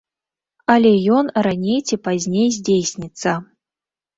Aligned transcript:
Але 0.75 0.93
ён 1.17 1.29
раней 1.47 1.79
ці 1.87 1.99
пазней 2.09 2.49
здзейсніцца. 2.57 3.37